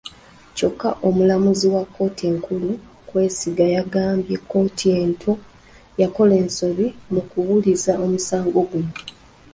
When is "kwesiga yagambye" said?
3.07-4.35